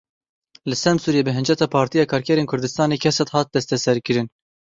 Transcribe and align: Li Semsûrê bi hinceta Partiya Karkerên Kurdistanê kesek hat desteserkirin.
Li 0.69 0.75
Semsûrê 0.83 1.21
bi 1.27 1.31
hinceta 1.37 1.67
Partiya 1.75 2.05
Karkerên 2.11 2.49
Kurdistanê 2.51 2.97
kesek 3.03 3.29
hat 3.35 3.47
desteserkirin. 3.55 4.27